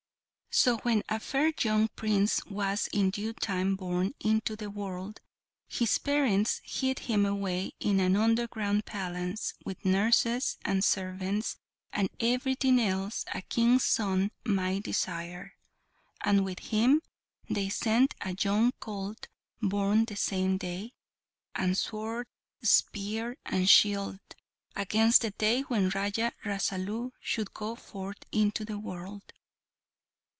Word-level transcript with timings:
So, 0.53 0.79
when 0.79 1.01
a 1.07 1.17
fair 1.17 1.53
young 1.61 1.87
Prince 1.87 2.45
was 2.45 2.87
in 2.87 3.09
due 3.09 3.31
time 3.31 3.77
born 3.77 4.13
into 4.19 4.57
the 4.57 4.69
world, 4.69 5.21
his 5.69 5.97
parents 5.97 6.59
hid 6.65 6.99
him 6.99 7.25
away 7.25 7.71
in 7.79 8.01
an 8.01 8.17
underground 8.17 8.83
palace, 8.85 9.53
with 9.63 9.85
nurses, 9.85 10.57
and 10.65 10.83
servants, 10.83 11.55
and 11.93 12.09
everything 12.19 12.81
else 12.81 13.23
a 13.33 13.41
King's 13.43 13.85
son 13.85 14.31
might 14.43 14.83
desire. 14.83 15.53
And 16.21 16.43
with 16.43 16.59
him 16.59 17.01
they 17.49 17.69
sent 17.69 18.13
a 18.19 18.35
young 18.37 18.73
colt, 18.81 19.27
born 19.61 20.03
the 20.03 20.17
same 20.17 20.57
day, 20.57 20.91
and 21.55 21.77
sword, 21.77 22.27
spear, 22.61 23.37
and 23.45 23.69
shield, 23.69 24.19
against 24.75 25.21
the 25.21 25.31
day 25.31 25.61
when 25.61 25.91
Raja 25.91 26.33
Rasalu 26.43 27.13
should 27.21 27.53
go 27.53 27.75
forth 27.75 28.25
into 28.33 28.65
the 28.65 28.77
world. 28.77 29.31